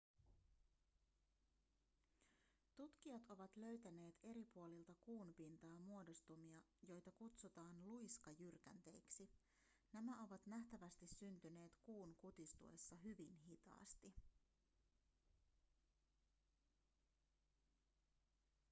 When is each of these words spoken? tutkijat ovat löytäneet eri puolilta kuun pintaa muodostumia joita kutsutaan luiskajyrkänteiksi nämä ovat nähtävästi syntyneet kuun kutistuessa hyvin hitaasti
tutkijat 2.75 3.29
ovat 3.29 3.57
löytäneet 3.57 4.19
eri 4.23 4.45
puolilta 4.45 4.93
kuun 5.01 5.33
pintaa 5.33 5.79
muodostumia 5.79 6.61
joita 6.87 7.11
kutsutaan 7.11 7.85
luiskajyrkänteiksi 7.85 9.29
nämä 9.91 10.23
ovat 10.23 10.45
nähtävästi 10.45 11.07
syntyneet 11.07 11.77
kuun 11.85 12.15
kutistuessa 12.15 12.95
hyvin 12.95 13.35
hitaasti 13.37 14.15